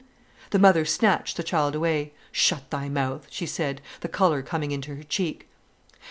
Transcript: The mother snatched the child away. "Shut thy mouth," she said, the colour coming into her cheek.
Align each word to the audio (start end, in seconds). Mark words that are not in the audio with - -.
The 0.49 0.57
mother 0.57 0.83
snatched 0.83 1.37
the 1.37 1.43
child 1.43 1.75
away. 1.75 2.13
"Shut 2.31 2.71
thy 2.71 2.89
mouth," 2.89 3.27
she 3.29 3.45
said, 3.45 3.81
the 3.99 4.07
colour 4.09 4.41
coming 4.41 4.71
into 4.71 4.95
her 4.95 5.03
cheek. 5.03 5.47